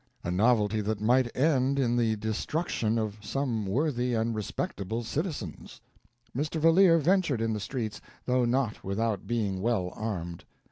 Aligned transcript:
A 0.23 0.31
novelty 0.31 0.81
that 0.81 0.99
might 0.99 1.29
end 1.37 1.77
in 1.77 1.95
the 1.95 2.15
destruction 2.15 2.97
of 2.97 3.19
some 3.21 3.67
worthy 3.67 4.15
and 4.15 4.33
respectable 4.33 5.03
citizens. 5.03 5.79
Mr. 6.35 6.59
Valeer 6.59 6.97
ventured 6.97 7.39
in 7.39 7.53
the 7.53 7.59
streets, 7.59 8.01
though 8.25 8.43
not 8.43 8.83
without 8.83 9.27
being 9.27 9.61
well 9.61 9.93
armed. 9.95 10.43